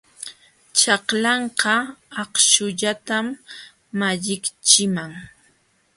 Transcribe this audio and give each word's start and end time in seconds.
Chaklanka 0.79 1.75
akśhullatam 2.21 3.25
malliqchiman. 3.99 5.11